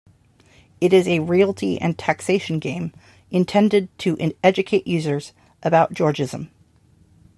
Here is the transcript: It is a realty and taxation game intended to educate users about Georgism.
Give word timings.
It 0.79 0.93
is 0.93 1.07
a 1.07 1.19
realty 1.19 1.79
and 1.79 1.95
taxation 1.95 2.57
game 2.57 2.91
intended 3.29 3.87
to 3.99 4.17
educate 4.43 4.87
users 4.87 5.31
about 5.61 5.93
Georgism. 5.93 6.49